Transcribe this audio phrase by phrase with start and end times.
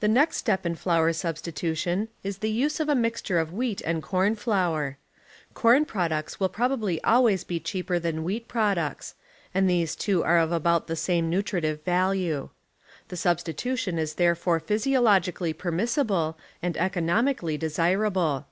[0.00, 4.02] The next step in flour substitution is the use of a mixture of wheat and
[4.02, 4.96] corn flour.
[5.52, 9.14] Corn products will probably always be cheaper than wheat products,
[9.52, 12.48] and these two are of about the ^ f, same nutritive value.
[13.08, 18.46] The substitution is there fore physiologically permissible and economically desirable.